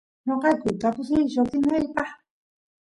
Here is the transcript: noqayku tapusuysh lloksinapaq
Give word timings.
noqayku 0.25 0.67
tapusuysh 0.81 1.33
lloksinapaq 1.35 2.09